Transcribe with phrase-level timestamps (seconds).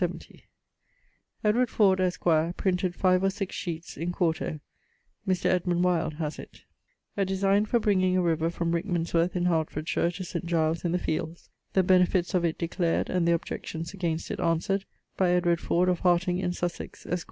[1.43, 4.59] Edward Ford, esquire, printed 5 or 6 sheetes in 4to
[5.27, 5.45] Mr.
[5.45, 6.63] Edmund Wyld haz it
[7.15, 10.47] 'A designe for bringing a river from Rickmansworth in Hartfordshire to St.
[10.47, 14.85] Gyles in the fields, the benefits of it declared and the objections against it answered,
[15.17, 17.19] by Edward Ford of Harting in Sussex, esq.